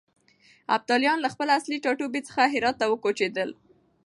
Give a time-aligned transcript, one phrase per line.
[0.75, 3.49] ابداليان له خپل اصلي ټاټوبي څخه هرات ته وکوچېدل.